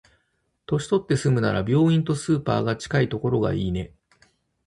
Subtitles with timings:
[0.65, 3.93] 年取って住むなら、病院とスーパーが近いところがいいね。